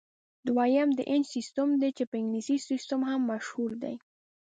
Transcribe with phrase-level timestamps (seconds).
[0.47, 3.95] دویم د انچ سیسټم دی چې په انګلیسي سیسټم هم مشهور دی.